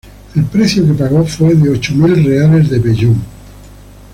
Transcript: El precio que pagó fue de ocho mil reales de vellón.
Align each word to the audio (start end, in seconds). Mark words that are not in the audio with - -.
El 0.35 0.45
precio 0.45 0.83
que 0.87 0.93
pagó 0.95 1.23
fue 1.23 1.53
de 1.53 1.69
ocho 1.69 1.93
mil 1.93 2.25
reales 2.25 2.71
de 2.71 2.79
vellón. 2.79 3.21